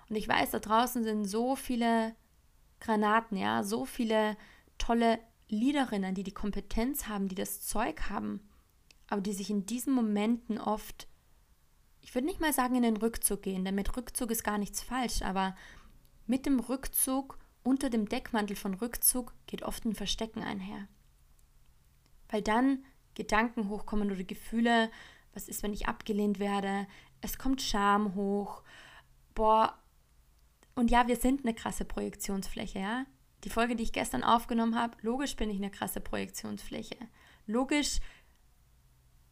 Und 0.09 0.17
ich 0.17 0.29
weiß, 0.29 0.50
da 0.50 0.59
draußen 0.59 1.05
sind 1.05 1.25
so 1.25 1.57
viele 1.57 2.14
Granaten, 2.81 3.37
ja, 3.37 3.62
so 3.62 3.85
viele 3.85 4.37
tolle 4.79 5.19
Leaderinnen, 5.49 6.14
die 6.14 6.25
die 6.25 6.33
Kompetenz 6.33 7.07
haben, 7.07 7.29
die 7.29 7.35
das 7.35 7.61
Zeug 7.61 8.09
haben, 8.09 8.41
aber 9.07 9.21
die 9.21 9.33
sich 9.33 9.50
in 9.50 9.67
diesen 9.67 9.93
Momenten 9.93 10.59
oft, 10.59 11.07
ich 12.00 12.14
würde 12.14 12.26
nicht 12.26 12.41
mal 12.41 12.52
sagen, 12.52 12.75
in 12.75 12.83
den 12.83 12.97
Rückzug 12.97 13.43
gehen, 13.43 13.64
denn 13.64 13.75
mit 13.75 13.97
Rückzug 13.97 14.31
ist 14.31 14.43
gar 14.43 14.59
nichts 14.59 14.83
falsch, 14.83 15.23
aber 15.23 15.55
mit 16.26 16.47
dem 16.47 16.59
Rückzug, 16.59 17.38
unter 17.62 17.90
dem 17.90 18.09
Deckmantel 18.09 18.57
von 18.57 18.75
Rückzug, 18.75 19.33
geht 19.47 19.62
oft 19.62 19.85
ein 19.85 19.95
Verstecken 19.95 20.42
einher. 20.42 20.88
Weil 22.28 22.42
dann 22.42 22.85
Gedanken 23.14 23.69
hochkommen 23.69 24.11
oder 24.11 24.25
Gefühle, 24.25 24.90
was 25.35 25.49
ist, 25.49 25.62
wenn 25.62 25.73
ich 25.73 25.88
abgelehnt 25.88 26.38
werde, 26.38 26.87
es 27.21 27.38
kommt 27.38 27.62
Scham 27.62 28.14
hoch, 28.14 28.62
boah, 29.35 29.78
und 30.75 30.90
ja, 30.90 31.07
wir 31.07 31.16
sind 31.16 31.45
eine 31.45 31.54
krasse 31.54 31.85
Projektionsfläche, 31.85 32.78
ja. 32.78 33.04
Die 33.45 33.50
Folge, 33.50 33.76
die 33.76 33.83
ich 33.83 33.92
gestern 33.92 34.23
aufgenommen 34.23 34.76
habe, 34.76 34.97
logisch 35.02 35.37
bin 35.37 35.50
ich 35.50 35.57
eine 35.57 35.71
krasse 35.71 36.00
Projektionsfläche. 36.00 36.97
Logisch 37.47 37.99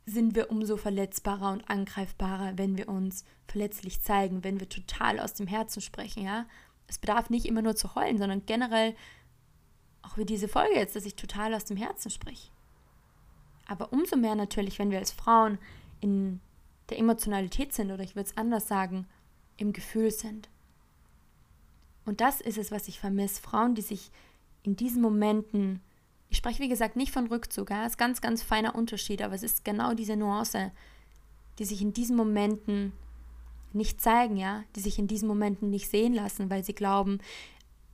sind 0.05 0.35
wir 0.35 0.51
umso 0.51 0.77
verletzbarer 0.77 1.53
und 1.53 1.69
angreifbarer, 1.71 2.59
wenn 2.59 2.77
wir 2.77 2.89
uns 2.89 3.25
verletzlich 3.47 4.03
zeigen, 4.03 4.43
wenn 4.43 4.59
wir 4.59 4.69
total 4.69 5.21
aus 5.21 5.35
dem 5.35 5.47
Herzen 5.47 5.81
sprechen, 5.81 6.25
ja. 6.25 6.47
Es 6.91 6.99
bedarf 6.99 7.31
nicht 7.31 7.47
immer 7.47 7.63
nur 7.63 7.77
zu 7.77 7.95
heulen, 7.95 8.19
sondern 8.19 8.45
generell, 8.47 8.97
auch 10.03 10.17
wie 10.17 10.25
diese 10.25 10.49
Folge 10.49 10.75
jetzt, 10.75 10.97
dass 10.97 11.07
ich 11.07 11.15
total 11.15 11.55
aus 11.55 11.65
dem 11.65 11.77
Herzen 11.77 12.11
spreche. 12.11 12.51
Aber 13.69 13.93
umso 13.93 14.17
mehr 14.17 14.35
natürlich, 14.35 14.81
wenn 14.81 14.91
wir 14.91 14.99
als 14.99 15.13
Frauen 15.13 15.59
in 16.01 16.41
der 16.89 16.99
Emotionalität 16.99 17.73
sind 17.73 17.93
oder 17.93 18.03
ich 18.03 18.17
würde 18.17 18.29
es 18.29 18.37
anders 18.37 18.67
sagen, 18.67 19.07
im 19.57 19.73
Gefühl 19.73 20.11
sind. 20.11 20.49
Und 22.05 22.21
das 22.21 22.41
ist 22.41 22.59
es, 22.59 22.73
was 22.73 22.89
ich 22.89 22.99
vermisse. 22.99 23.41
Frauen, 23.41 23.77
die 23.77 23.83
sich 23.83 24.11
in 24.65 24.75
diesen 24.75 25.01
Momenten, 25.01 25.81
ich 26.29 26.39
spreche 26.39 26.61
wie 26.61 26.69
gesagt 26.69 26.97
nicht 26.97 27.13
von 27.13 27.29
Rückzug, 27.29 27.71
ja, 27.71 27.87
ist 27.87 27.99
ganz, 27.99 28.21
ganz 28.21 28.43
feiner 28.43 28.75
Unterschied, 28.75 29.23
aber 29.23 29.37
es 29.37 29.45
ist 29.45 29.65
genau 29.65 29.95
diese 29.95 30.17
Nuance, 30.17 30.73
die 31.61 31.65
sich 31.65 31.83
in 31.83 31.93
diesen 31.93 32.17
Momenten 32.17 32.93
nicht 33.75 34.01
zeigen, 34.01 34.37
ja, 34.37 34.65
die 34.77 34.81
sich 34.81 34.99
in 34.99 35.07
diesen 35.07 35.29
Momenten 35.29 35.71
nicht 35.71 35.89
sehen 35.89 36.15
lassen, 36.15 36.51
weil 36.51 36.65
sie 36.65 36.75
glauben, 36.75 37.19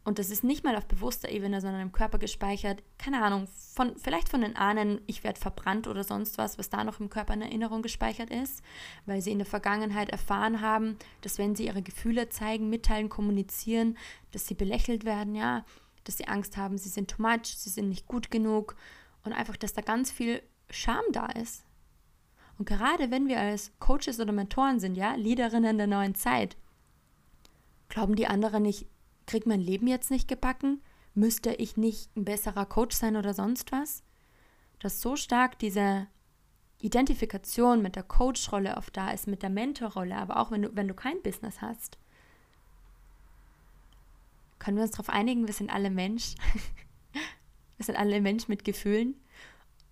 und 0.07 0.21
das 0.21 0.31
ist 0.31 0.45
nicht 0.45 0.63
mal 0.63 0.77
auf 0.77 0.87
bewusster 0.87 1.33
Ebene, 1.33 1.61
sondern 1.61 1.81
im 1.81 1.91
Körper 1.91 2.19
gespeichert, 2.19 2.81
keine 2.97 3.25
Ahnung, 3.25 3.49
von, 3.75 3.97
vielleicht 3.97 4.29
von 4.29 4.41
den 4.41 4.55
Ahnen, 4.55 5.01
ich 5.09 5.25
werde 5.25 5.41
verbrannt 5.41 5.89
oder 5.89 6.05
sonst 6.05 6.39
was, 6.39 6.59
was 6.59 6.71
da 6.71 6.85
noch 6.85 7.01
im 7.01 7.11
Körper 7.11 7.35
in 7.35 7.43
Erinnerung 7.43 7.83
gespeichert 7.83 8.31
ist, 8.31 8.63
weil 9.05 9.21
sie 9.21 9.33
in 9.33 9.39
der 9.39 9.49
Vergangenheit 9.49 10.11
erfahren 10.11 10.61
haben, 10.61 10.97
dass 11.23 11.39
wenn 11.39 11.57
sie 11.57 11.67
ihre 11.67 11.83
Gefühle 11.83 12.29
zeigen, 12.29 12.71
mitteilen, 12.71 13.09
kommunizieren, 13.09 13.99
dass 14.31 14.47
sie 14.47 14.55
belächelt 14.55 15.05
werden, 15.05 15.35
ja, 15.35 15.65
dass 16.05 16.19
sie 16.19 16.29
Angst 16.29 16.57
haben, 16.57 16.79
sie 16.79 16.89
sind 16.89 17.11
too 17.11 17.21
much, 17.21 17.57
sie 17.57 17.71
sind 17.71 17.89
nicht 17.89 18.07
gut 18.07 18.31
genug 18.31 18.77
und 19.25 19.33
einfach, 19.33 19.57
dass 19.57 19.75
da 19.75 19.83
ganz 19.83 20.13
viel 20.13 20.41
Scham 20.71 21.03
da 21.11 21.27
ist. 21.27 21.66
Und 22.59 22.67
gerade 22.67 23.11
wenn 23.11 23.29
wir 23.29 23.41
als 23.41 23.73
Coaches 23.79 24.19
oder 24.19 24.33
Mentoren 24.33 24.81
sind, 24.81 24.97
ja, 24.97 25.15
Leaderinnen 25.15 25.77
der 25.77 25.87
neuen 25.87 26.15
Zeit, 26.15 26.57
glauben 27.89 28.17
die 28.17 28.27
anderen 28.27 28.63
nicht, 28.63 28.87
krieg 29.27 29.47
mein 29.47 29.61
Leben 29.61 29.87
jetzt 29.87 30.11
nicht 30.11 30.29
gebacken? 30.29 30.83
Müsste 31.15 31.53
ich 31.55 31.77
nicht 31.77 32.15
ein 32.17 32.25
besserer 32.25 32.67
Coach 32.67 32.97
sein 32.97 33.17
oder 33.17 33.35
sonst 33.35 33.73
was? 33.73 34.03
Dass 34.79 35.01
so 35.01 35.17
stark 35.17 35.59
diese 35.59 36.07
Identifikation 36.81 37.83
mit 37.83 37.97
der 37.97 38.03
Coach-Rolle 38.03 38.77
oft 38.77 38.97
da 38.97 39.11
ist, 39.11 39.27
mit 39.27 39.43
der 39.43 39.51
Mentor-Rolle, 39.51 40.17
aber 40.17 40.39
auch 40.39 40.51
wenn 40.51 40.63
du, 40.63 40.77
wenn 40.77 40.89
du 40.89 40.95
kein 40.95 41.23
Business 41.23 41.61
hast. 41.63 41.99
Können 44.59 44.77
wir 44.77 44.85
uns 44.85 44.93
darauf 44.93 45.09
einigen, 45.09 45.47
wir 45.47 45.55
sind 45.55 45.73
alle 45.73 45.91
Mensch. 45.91 46.35
wir 47.77 47.85
sind 47.85 47.97
alle 47.97 48.21
Mensch 48.21 48.49
mit 48.49 48.65
Gefühlen. 48.65 49.15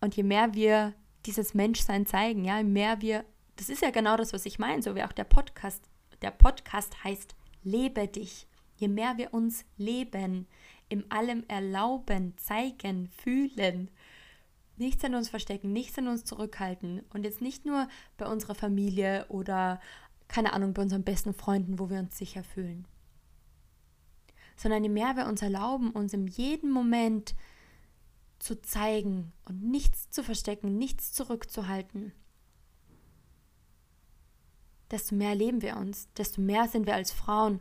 Und 0.00 0.16
je 0.16 0.22
mehr 0.22 0.54
wir 0.54 0.94
dieses 1.26 1.54
Menschsein 1.54 2.06
zeigen, 2.06 2.44
ja, 2.44 2.62
mehr 2.62 3.00
wir, 3.00 3.24
das 3.56 3.68
ist 3.68 3.82
ja 3.82 3.90
genau 3.90 4.16
das, 4.16 4.32
was 4.32 4.46
ich 4.46 4.58
meine, 4.58 4.82
so 4.82 4.94
wie 4.94 5.02
auch 5.02 5.12
der 5.12 5.24
Podcast. 5.24 5.88
Der 6.22 6.30
Podcast 6.30 7.04
heißt 7.04 7.34
Lebe 7.62 8.06
dich 8.08 8.46
je 8.76 8.88
mehr 8.88 9.16
wir 9.16 9.32
uns 9.32 9.64
leben, 9.76 10.46
im 10.88 11.04
allem 11.08 11.44
erlauben, 11.48 12.36
zeigen, 12.36 13.08
fühlen, 13.08 13.90
nichts 14.76 15.04
an 15.04 15.14
uns 15.14 15.28
verstecken, 15.28 15.72
nichts 15.72 15.98
an 15.98 16.08
uns 16.08 16.24
zurückhalten 16.24 17.02
und 17.12 17.24
jetzt 17.24 17.40
nicht 17.40 17.64
nur 17.64 17.88
bei 18.16 18.26
unserer 18.26 18.54
Familie 18.54 19.26
oder 19.28 19.80
keine 20.28 20.52
Ahnung, 20.52 20.74
bei 20.74 20.82
unseren 20.82 21.04
besten 21.04 21.34
Freunden, 21.34 21.78
wo 21.78 21.90
wir 21.90 21.98
uns 21.98 22.18
sicher 22.18 22.42
fühlen, 22.42 22.86
sondern 24.56 24.82
je 24.82 24.90
mehr 24.90 25.16
wir 25.16 25.26
uns 25.26 25.42
erlauben, 25.42 25.90
uns 25.90 26.12
in 26.12 26.26
jedem 26.26 26.70
Moment 26.70 27.34
zu 28.44 28.60
zeigen 28.60 29.32
und 29.46 29.62
nichts 29.62 30.10
zu 30.10 30.22
verstecken, 30.22 30.76
nichts 30.76 31.14
zurückzuhalten, 31.14 32.12
desto 34.90 35.14
mehr 35.14 35.34
leben 35.34 35.62
wir 35.62 35.78
uns, 35.78 36.12
desto 36.12 36.42
mehr 36.42 36.68
sind 36.68 36.86
wir 36.86 36.94
als 36.94 37.10
Frauen 37.10 37.60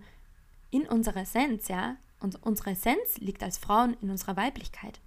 in 0.72 0.86
unserer 0.86 1.22
Essenz, 1.22 1.70
ja, 1.70 1.96
und 2.20 2.44
unsere 2.44 2.72
Essenz 2.72 3.18
liegt 3.18 3.44
als 3.44 3.58
Frauen 3.58 3.96
in 4.02 4.10
unserer 4.10 4.36
Weiblichkeit. 4.36 5.00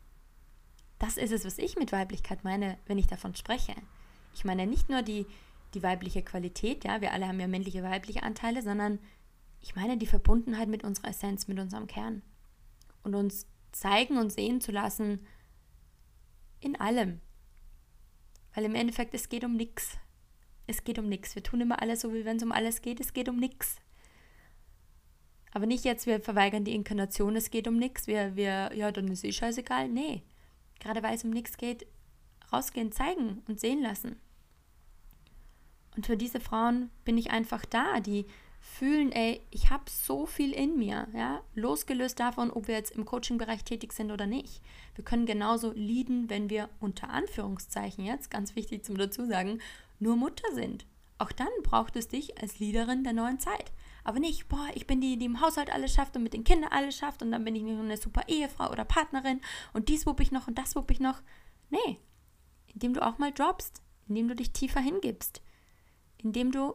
Das 0.99 1.19
ist 1.19 1.31
es, 1.31 1.45
was 1.45 1.59
ich 1.59 1.77
mit 1.77 1.93
Weiblichkeit 1.93 2.43
meine, 2.43 2.79
wenn 2.87 2.97
ich 2.97 3.07
davon 3.07 3.35
spreche. 3.35 3.75
Ich 4.35 4.47
meine 4.47 4.67
nicht 4.67 4.89
nur 4.89 5.03
die, 5.03 5.27
die 5.75 5.83
weibliche 5.83 6.23
Qualität, 6.23 6.85
ja, 6.85 7.03
wir 7.03 7.13
alle 7.13 7.29
haben 7.29 7.41
ja 7.41 7.49
männliche, 7.49 7.83
weibliche 7.83 8.23
Anteile, 8.23 8.63
sondern 8.63 8.99
ich 9.61 9.77
meine 9.77 9.99
die 9.99 10.07
Verbundenheit 10.07 10.69
mit 10.69 10.85
unserer 10.85 11.09
Essenz, 11.09 11.49
mit 11.49 11.59
unserem 11.59 11.87
Kern. 11.87 12.23
Und 13.03 13.15
uns 13.15 13.47
zeigen 13.73 14.17
und 14.17 14.33
sehen 14.33 14.63
zu 14.63 14.73
lassen 14.73 15.21
in 16.61 16.79
allem. 16.81 17.21
Weil 18.55 18.65
im 18.65 18.75
Endeffekt, 18.75 19.15
es 19.15 19.29
geht 19.29 19.45
um 19.45 19.57
nichts. 19.57 19.99
Es 20.67 20.83
geht 20.85 20.99
um 20.99 21.09
nichts. 21.09 21.35
Wir 21.35 21.43
tun 21.43 21.61
immer 21.61 21.81
alles 21.83 22.01
so, 22.01 22.13
wie 22.13 22.25
wenn 22.25 22.39
es 22.39 22.43
um 22.43 22.53
alles 22.53 22.83
geht. 22.83 23.01
Es 23.01 23.13
geht 23.13 23.29
um 23.29 23.37
nichts. 23.37 23.77
Aber 25.57 25.65
nicht 25.65 25.85
jetzt, 25.85 26.07
wir 26.07 26.21
verweigern 26.21 26.65
die 26.65 26.75
Inkarnation, 26.75 27.35
es 27.35 27.51
geht 27.51 27.67
um 27.67 27.79
nichts, 27.79 28.07
wir, 28.07 28.37
wir, 28.37 28.73
ja, 28.75 28.93
dann 28.93 29.09
ist 29.09 29.25
eh 29.25 29.33
scheißegal. 29.33 29.89
Nee, 29.89 30.23
gerade 30.81 31.03
weil 31.03 31.15
es 31.15 31.25
um 31.25 31.31
nichts 31.31 31.57
geht, 31.57 31.87
rausgehen, 32.53 32.93
zeigen 32.93 33.43
und 33.49 33.59
sehen 33.59 33.81
lassen. 33.81 34.21
Und 35.97 36.05
für 36.05 36.19
diese 36.19 36.41
Frauen 36.41 36.91
bin 37.07 37.17
ich 37.17 37.31
einfach 37.31 37.65
da, 37.65 38.01
die 38.01 38.27
fühlen, 38.67 39.13
ey, 39.13 39.41
ich 39.51 39.71
habe 39.71 39.85
so 39.89 40.27
viel 40.27 40.53
in 40.53 40.77
mir, 40.77 41.09
ja, 41.15 41.41
losgelöst 41.55 42.21
davon, 42.21 42.51
ob 42.51 42.69
wir 42.69 42.75
jetzt 42.75 42.91
im 42.91 43.07
Coaching-Bereich 43.07 43.65
tätig 43.65 43.93
sind 43.93 44.11
oder 44.11 44.27
nicht. 44.27 44.61
Wir 44.95 45.05
können 45.05 45.25
genauso 45.25 45.73
leaden, 45.73 46.29
wenn 46.29 46.51
wir 46.51 46.69
unter 46.81 47.09
Anführungszeichen 47.09 48.05
jetzt, 48.05 48.31
ganz 48.31 48.55
wichtig 48.55 48.85
zum 48.85 48.99
dazu 48.99 49.25
sagen, 49.25 49.61
nur 49.99 50.17
Mutter 50.17 50.53
sind. 50.53 50.85
Auch 51.17 51.33
dann 51.33 51.49
braucht 51.63 51.97
es 51.97 52.09
dich 52.09 52.39
als 52.43 52.59
Leaderin 52.59 53.05
der 53.05 53.15
neuen 53.15 53.39
Zeit. 53.39 53.73
Aber 54.05 54.19
nicht, 54.19 54.49
boah, 54.49 54.69
ich 54.75 54.87
bin 54.87 55.01
die, 55.01 55.17
die 55.17 55.27
im 55.27 55.41
Haushalt 55.41 55.73
alles 55.73 55.95
schafft 55.95 56.15
und 56.17 56.23
mit 56.23 56.35
den 56.35 56.45
Kindern 56.45 56.71
alles 56.71 56.97
schafft 56.97 57.23
und 57.23 57.33
dann 57.33 57.45
bin 57.45 57.57
ich 57.57 57.63
nur 57.63 57.81
eine 57.81 57.97
super 57.97 58.23
Ehefrau 58.29 58.71
oder 58.71 58.85
Partnerin 58.85 59.41
und 59.73 59.89
dies 59.89 60.07
wupp 60.07 60.21
ich 60.21 60.33
noch 60.33 60.49
und 60.49 60.59
das 60.59 60.77
wupp 60.77 60.91
ich 60.91 61.01
noch. 61.01 61.23
Nee, 61.71 61.99
indem 62.75 62.93
du 62.95 63.07
auch 63.07 63.19
mal 63.19 63.33
droppst, 63.33 63.81
indem 64.07 64.29
du 64.29 64.35
dich 64.35 64.53
tiefer 64.53 64.81
hingibst, 64.81 65.41
indem 66.19 66.53
du 66.53 66.75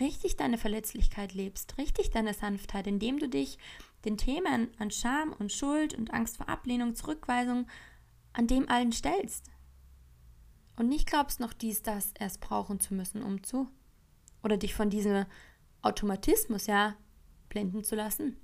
richtig 0.00 0.36
deine 0.36 0.58
Verletzlichkeit 0.58 1.34
lebst, 1.34 1.78
richtig 1.78 2.10
deine 2.10 2.34
Sanftheit, 2.34 2.86
indem 2.86 3.18
du 3.18 3.28
dich 3.28 3.58
den 4.04 4.16
Themen 4.16 4.68
an 4.78 4.90
Scham 4.90 5.32
und 5.32 5.52
Schuld 5.52 5.94
und 5.94 6.12
Angst 6.12 6.36
vor 6.36 6.48
Ablehnung, 6.48 6.94
Zurückweisung, 6.94 7.66
an 8.32 8.46
dem 8.46 8.68
allen 8.68 8.92
stellst. 8.92 9.50
Und 10.76 10.88
nicht 10.88 11.06
glaubst 11.06 11.40
noch 11.40 11.52
dies, 11.52 11.82
das 11.82 12.12
erst 12.18 12.40
brauchen 12.40 12.80
zu 12.80 12.94
müssen, 12.94 13.22
um 13.22 13.42
zu. 13.42 13.68
Oder 14.42 14.56
dich 14.56 14.74
von 14.74 14.90
dieser 14.90 15.26
Automatismus 15.82 16.66
ja 16.66 16.96
blenden 17.48 17.84
zu 17.84 17.94
lassen. 17.94 18.36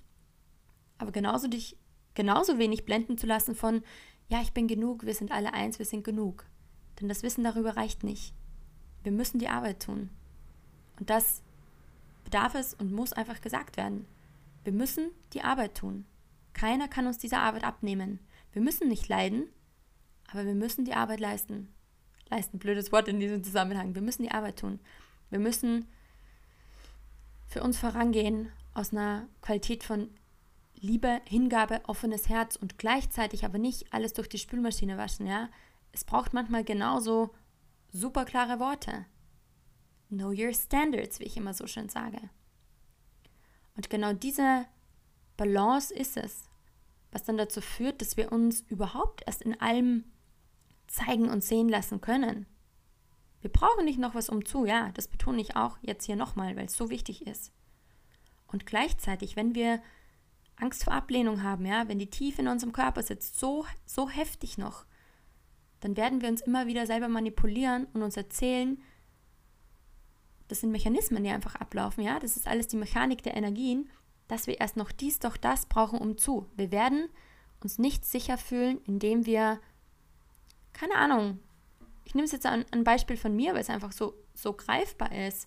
Aber 0.99 1.13
genauso 1.13 1.49
dich 1.49 1.77
genauso 2.15 2.59
wenig 2.59 2.85
blenden 2.85 3.17
zu 3.17 3.27
lassen 3.27 3.55
von 3.55 3.83
ja, 4.29 4.43
ich 4.43 4.53
bin 4.53 4.69
genug, 4.69 5.07
wir 5.07 5.15
sind 5.15 5.33
alle 5.33 5.55
eins, 5.55 5.79
wir 5.79 5.87
sind 5.87 6.05
genug. 6.05 6.45
Denn 7.01 7.09
das 7.09 7.23
Wissen 7.23 7.45
darüber 7.45 7.77
reicht 7.77 8.05
nicht. 8.05 8.35
Wir 9.03 9.13
müssen 9.13 9.39
die 9.39 9.49
Arbeit 9.49 9.85
tun. 9.85 10.11
Und 10.99 11.11
das 11.11 11.43
bedarf 12.25 12.55
es 12.55 12.75
und 12.75 12.93
muss 12.93 13.13
einfach 13.13 13.41
gesagt 13.41 13.77
werden. 13.77 14.07
Wir 14.65 14.73
müssen 14.73 15.11
die 15.33 15.43
Arbeit 15.43 15.77
tun. 15.77 16.05
Keiner 16.53 16.89
kann 16.89 17.07
uns 17.07 17.19
diese 17.19 17.39
Arbeit 17.39 17.65
abnehmen. 17.65 18.19
Wir 18.53 18.63
müssen 18.63 18.89
nicht 18.89 19.09
leiden, 19.09 19.49
aber 20.31 20.45
wir 20.45 20.55
müssen 20.55 20.85
die 20.85 20.95
Arbeit 20.95 21.21
leisten. 21.21 21.73
Leisten, 22.31 22.59
blödes 22.59 22.93
Wort 22.93 23.09
in 23.09 23.21
diesem 23.21 23.43
Zusammenhang. 23.43 23.95
Wir 23.95 24.03
müssen 24.03 24.23
die 24.23 24.31
Arbeit 24.31 24.59
tun. 24.59 24.81
Wir 25.31 25.39
müssen 25.39 25.87
für 27.47 27.63
uns 27.63 27.79
vorangehen 27.79 28.53
aus 28.75 28.93
einer 28.93 29.27
Qualität 29.41 29.85
von 29.85 30.11
Liebe, 30.75 31.21
Hingabe, 31.25 31.81
offenes 31.87 32.29
Herz 32.29 32.57
und 32.57 32.79
gleichzeitig 32.79 33.45
aber 33.45 33.59
nicht 33.59 33.93
alles 33.93 34.13
durch 34.13 34.29
die 34.29 34.39
Spülmaschine 34.39 34.97
waschen, 34.97 35.27
ja? 35.27 35.49
Es 35.93 36.05
braucht 36.05 36.35
manchmal 36.35 36.63
genauso 36.63 37.35
super 37.91 38.25
klare 38.25 38.61
Worte. 38.61 39.07
Know 40.09 40.31
your 40.31 40.53
standards, 40.55 41.21
wie 41.21 41.25
ich 41.25 41.37
immer 41.37 41.55
so 41.55 41.67
schön 41.67 41.89
sage. 41.89 42.19
Und 43.77 43.91
genau 43.91 44.13
diese 44.13 44.67
Balance 45.37 45.95
ist 45.95 46.17
es, 46.17 46.49
was 47.13 47.25
dann 47.25 47.37
dazu 47.37 47.61
führt, 47.61 48.01
dass 48.01 48.17
wir 48.17 48.33
uns 48.33 48.63
überhaupt 48.63 49.23
erst 49.27 49.43
in 49.43 49.61
allem 49.61 50.05
zeigen 50.87 51.29
und 51.29 51.45
sehen 51.45 51.69
lassen 51.69 52.01
können. 52.01 52.47
Wir 53.41 53.51
brauchen 53.51 53.85
nicht 53.85 53.99
noch 53.99 54.15
was 54.15 54.29
umzu, 54.29 54.65
ja, 54.65 54.91
das 54.93 55.09
betone 55.09 55.41
ich 55.41 55.57
auch 55.57 55.79
jetzt 55.81 56.07
hier 56.07 56.17
nochmal, 56.17 56.57
weil 56.57 56.67
es 56.67 56.77
so 56.77 56.91
wichtig 56.91 57.27
ist. 57.27 57.53
Und 58.49 58.67
gleichzeitig, 58.67 59.37
wenn 59.37 59.55
wir 59.55 59.81
Angst 60.57 60.85
vor 60.85 60.95
Ablehnung 60.95 61.43
haben, 61.43 61.65
ja, 61.65 61.87
wenn 61.87 61.99
die 61.99 62.11
tief 62.11 62.39
in 62.39 62.49
unserem 62.49 62.73
Körper 62.73 63.03
sitzt, 63.03 63.39
so, 63.39 63.65
so 63.87 64.09
heftig 64.09 64.59
noch, 64.59 64.85
dann 65.81 65.97
werden 65.97 66.21
wir 66.21 66.29
uns 66.29 66.41
immer 66.41 66.67
wieder 66.67 66.87
selber 66.87 67.09
manipulieren 67.09 67.87
und 67.93 68.03
uns 68.03 68.17
erzählen, 68.17 68.83
das 70.49 70.61
sind 70.61 70.71
Mechanismen, 70.71 71.23
die 71.23 71.31
einfach 71.31 71.55
ablaufen, 71.57 72.03
ja, 72.03 72.19
das 72.19 72.37
ist 72.37 72.49
alles 72.49 72.69
die 72.69 72.77
Mechanik 72.77 73.23
der 73.23 73.37
Energien, 73.37 73.91
dass 74.27 74.47
wir 74.47 74.61
erst 74.61 74.77
noch 74.77 74.93
dies, 74.93 75.19
doch 75.19 75.37
das 75.37 75.67
brauchen, 75.67 75.99
um 75.99 76.19
zu. 76.19 76.47
Wir 76.57 76.71
werden 76.71 77.09
uns 77.61 77.79
nicht 77.79 78.05
sicher 78.05 78.39
fühlen, 78.39 78.81
indem 78.85 79.27
wir, 79.27 79.61
keine 80.73 80.95
Ahnung, 80.95 81.39
ich 82.05 82.15
nehme 82.15 82.25
es 82.25 82.33
jetzt 82.33 82.47
an 82.47 82.65
ein 82.71 82.85
Beispiel 82.85 83.17
von 83.17 83.37
mir, 83.37 83.53
weil 83.53 83.61
es 83.61 83.71
einfach 83.71 83.93
so, 83.93 84.15
so 84.35 84.53
greifbar 84.53 85.13
ist, 85.13 85.47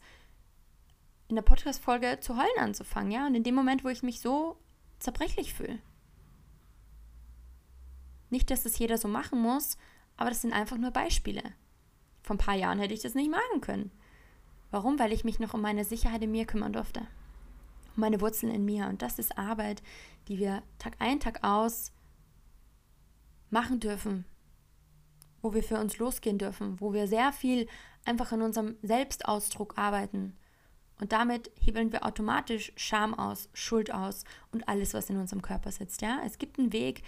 in 1.27 1.35
der 1.35 1.43
Podcast-Folge 1.43 2.19
zu 2.19 2.37
heulen 2.37 2.59
anzufangen, 2.59 3.11
ja, 3.11 3.25
und 3.25 3.35
in 3.35 3.43
dem 3.43 3.55
Moment, 3.55 3.83
wo 3.83 3.89
ich 3.89 4.03
mich 4.03 4.19
so 4.19 4.57
zerbrechlich 4.99 5.53
fühle. 5.53 5.79
Nicht, 8.29 8.51
dass 8.51 8.63
das 8.63 8.77
jeder 8.77 8.97
so 8.97 9.07
machen 9.07 9.41
muss, 9.41 9.77
aber 10.17 10.29
das 10.29 10.41
sind 10.41 10.53
einfach 10.53 10.77
nur 10.77 10.91
Beispiele. 10.91 11.41
Vor 12.21 12.35
ein 12.35 12.39
paar 12.39 12.55
Jahren 12.55 12.79
hätte 12.79 12.93
ich 12.93 13.01
das 13.01 13.15
nicht 13.15 13.31
machen 13.31 13.61
können. 13.61 13.91
Warum? 14.71 14.97
Weil 14.97 15.11
ich 15.11 15.23
mich 15.23 15.39
noch 15.39 15.53
um 15.53 15.61
meine 15.61 15.85
Sicherheit 15.85 16.23
in 16.23 16.31
mir 16.31 16.45
kümmern 16.45 16.73
durfte. 16.73 17.01
Um 17.95 18.01
meine 18.01 18.21
Wurzeln 18.21 18.53
in 18.53 18.65
mir. 18.65 18.87
Und 18.87 19.01
das 19.01 19.19
ist 19.19 19.37
Arbeit, 19.37 19.83
die 20.27 20.39
wir 20.39 20.63
Tag 20.79 20.95
ein, 20.99 21.19
Tag 21.19 21.43
aus 21.43 21.91
machen 23.49 23.79
dürfen. 23.79 24.25
Wo 25.41 25.53
wir 25.53 25.63
für 25.63 25.77
uns 25.77 25.97
losgehen 25.97 26.37
dürfen. 26.37 26.79
Wo 26.79 26.93
wir 26.93 27.07
sehr 27.07 27.33
viel 27.33 27.67
einfach 28.05 28.31
in 28.31 28.41
unserem 28.41 28.77
Selbstausdruck 28.81 29.77
arbeiten. 29.77 30.37
Und 30.99 31.11
damit 31.11 31.51
hebeln 31.59 31.91
wir 31.91 32.05
automatisch 32.05 32.71
Scham 32.75 33.13
aus, 33.13 33.49
Schuld 33.53 33.91
aus 33.91 34.23
und 34.51 34.69
alles, 34.69 34.93
was 34.93 35.09
in 35.09 35.17
unserem 35.17 35.41
Körper 35.41 35.71
sitzt. 35.71 36.01
Ja? 36.01 36.21
Es 36.25 36.37
gibt 36.37 36.59
einen 36.59 36.73
Weg, 36.73 37.03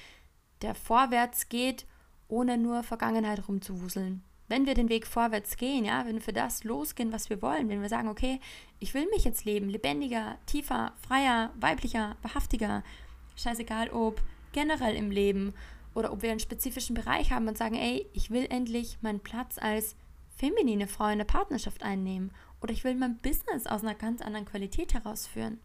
der 0.64 0.74
vorwärts 0.74 1.48
geht, 1.48 1.86
ohne 2.28 2.58
nur 2.58 2.82
Vergangenheit 2.84 3.48
rumzuwuseln. 3.48 4.24
Wenn 4.48 4.66
wir 4.66 4.74
den 4.74 4.90
Weg 4.90 5.08
vorwärts 5.08 5.58
gehen, 5.58 5.86
ja, 5.86 6.06
wenn 6.06 6.16
wir 6.16 6.22
für 6.22 6.34
das 6.34 6.64
losgehen, 6.64 7.14
was 7.14 7.30
wir 7.30 7.42
wollen, 7.42 7.70
wenn 7.70 7.82
wir 7.82 7.90
sagen, 7.90 8.10
okay, 8.10 8.40
ich 8.80 8.94
will 8.94 9.08
mich 9.10 9.24
jetzt 9.24 9.46
leben, 9.46 9.70
lebendiger, 9.70 10.38
tiefer, 10.46 10.94
freier, 11.08 11.52
weiblicher, 11.60 12.18
wahrhaftiger, 12.22 12.84
scheißegal 13.36 13.90
ob 13.90 14.22
generell 14.52 14.96
im 14.96 15.12
Leben 15.12 15.54
oder 15.96 16.12
ob 16.12 16.22
wir 16.22 16.32
einen 16.32 16.40
spezifischen 16.40 16.96
Bereich 16.96 17.32
haben 17.32 17.48
und 17.48 17.58
sagen, 17.58 17.76
ey, 17.76 18.08
ich 18.14 18.32
will 18.32 18.46
endlich 18.50 18.98
meinen 19.02 19.20
Platz 19.20 19.58
als 19.58 19.96
feminine 20.36 20.88
Frau 20.88 21.08
in 21.08 21.20
der 21.20 21.26
Partnerschaft 21.26 21.84
einnehmen 21.84 22.32
oder 22.62 22.74
ich 22.74 22.84
will 22.84 22.96
mein 22.96 23.18
Business 23.18 23.68
aus 23.68 23.84
einer 23.84 23.96
ganz 23.96 24.22
anderen 24.22 24.46
Qualität 24.46 24.94
herausführen, 24.94 25.60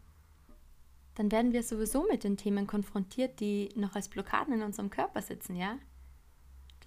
dann 1.14 1.32
werden 1.32 1.52
wir 1.52 1.62
sowieso 1.62 2.06
mit 2.08 2.22
den 2.22 2.36
Themen 2.36 2.66
konfrontiert, 2.66 3.40
die 3.40 3.70
noch 3.74 3.96
als 3.96 4.08
Blockaden 4.08 4.54
in 4.54 4.62
unserem 4.62 4.90
Körper 4.90 5.20
sitzen, 5.20 5.56
ja? 5.56 5.78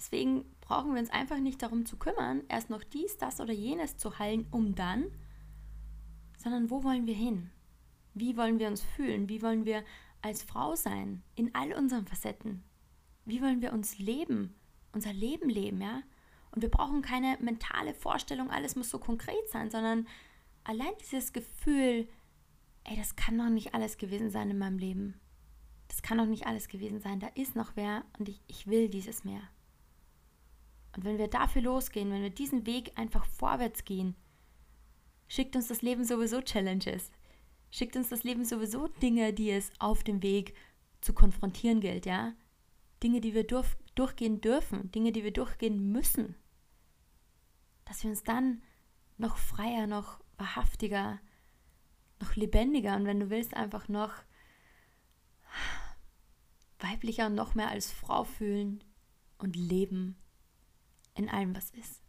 Deswegen 0.02 0.46
brauchen 0.62 0.94
wir 0.96 1.00
uns 1.00 1.12
einfach 1.12 1.38
nicht 1.38 1.62
darum 1.62 1.86
zu 1.86 1.96
kümmern, 1.96 2.42
erst 2.50 2.72
noch 2.72 2.84
dies, 2.84 3.18
das 3.18 3.40
oder 3.40 3.54
jenes 3.54 3.98
zu 3.98 4.18
heilen, 4.18 4.48
um 4.50 4.74
dann, 4.74 5.06
sondern 6.40 6.72
wo 6.72 6.84
wollen 6.84 7.06
wir 7.06 7.14
hin? 7.14 7.52
Wie 8.16 8.36
wollen 8.36 8.58
wir 8.58 8.68
uns 8.68 8.82
fühlen? 8.82 9.30
Wie 9.30 9.44
wollen 9.44 9.64
wir 9.64 9.84
als 10.24 10.42
Frau 10.42 10.76
sein? 10.76 11.22
In 11.36 11.54
all 11.54 11.74
unseren 11.74 12.08
Facetten. 12.08 12.64
Wie 13.26 13.44
wollen 13.44 13.62
wir 13.62 13.74
uns 13.74 14.00
leben? 14.00 14.56
Unser 14.92 15.14
Leben 15.14 15.52
leben, 15.52 15.80
ja? 15.80 16.02
Und 16.50 16.64
wir 16.64 16.72
brauchen 16.72 17.04
keine 17.04 17.38
mentale 17.40 17.94
Vorstellung, 17.94 18.50
alles 18.50 18.76
muss 18.76 18.90
so 18.90 18.98
konkret 18.98 19.50
sein, 19.50 19.70
sondern 19.70 20.08
allein 20.64 20.94
dieses 21.00 21.32
Gefühl, 21.32 22.10
ey, 22.86 22.98
das 22.98 23.16
kann 23.16 23.38
doch 23.38 23.50
nicht 23.50 23.76
alles 23.76 24.00
gewesen 24.00 24.32
sein 24.32 24.50
in 24.50 24.58
meinem 24.58 24.80
Leben. 24.80 25.22
Das 25.90 26.02
kann 26.02 26.18
doch 26.18 26.26
nicht 26.26 26.48
alles 26.48 26.70
gewesen 26.70 27.02
sein. 27.02 27.20
Da 27.20 27.28
ist 27.36 27.56
noch 27.56 27.76
wer 27.76 28.04
und 28.18 28.30
ich, 28.30 28.42
ich 28.48 28.66
will 28.66 28.90
dieses 28.90 29.24
mehr. 29.24 29.44
Und 30.96 31.06
wenn 31.06 31.18
wir 31.18 31.28
dafür 31.28 31.62
losgehen, 31.62 32.12
wenn 32.12 32.22
wir 32.22 32.30
diesen 32.30 32.66
Weg 32.66 32.92
einfach 32.98 33.26
vorwärts 33.26 33.86
gehen, 33.86 34.16
schickt 35.28 35.56
uns 35.56 35.68
das 35.68 35.82
Leben 35.82 36.04
sowieso 36.04 36.42
Challenges. 36.42 37.12
Schickt 37.70 37.96
uns 37.96 38.10
das 38.10 38.24
Leben 38.24 38.44
sowieso 38.44 38.88
Dinge, 38.88 39.34
die 39.34 39.52
es 39.52 39.72
auf 39.80 40.04
dem 40.04 40.22
Weg 40.22 40.54
zu 41.00 41.14
konfrontieren 41.14 41.80
gilt, 41.80 42.06
ja? 42.06 42.34
Dinge, 43.02 43.22
die 43.22 43.34
wir 43.34 43.46
durch, 43.46 43.68
durchgehen 43.96 44.42
dürfen, 44.42 44.92
Dinge, 44.92 45.12
die 45.12 45.24
wir 45.24 45.32
durchgehen 45.32 45.92
müssen 45.92 46.36
dass 47.92 48.04
wir 48.04 48.10
uns 48.10 48.24
dann 48.24 48.62
noch 49.18 49.36
freier, 49.36 49.86
noch 49.86 50.22
wahrhaftiger, 50.38 51.20
noch 52.22 52.38
lebendiger 52.38 52.96
und 52.96 53.04
wenn 53.04 53.20
du 53.20 53.30
willst, 53.30 53.54
einfach 53.54 53.90
noch 53.90 54.14
weiblicher 56.80 57.26
und 57.26 57.36
noch 57.36 57.54
mehr 57.54 57.68
als 57.68 57.92
Frau 57.92 58.24
fühlen 58.24 58.82
und 59.40 59.58
leben 59.58 60.16
in 61.16 61.30
allem, 61.30 61.56
was 61.56 61.70
ist. 61.72 62.01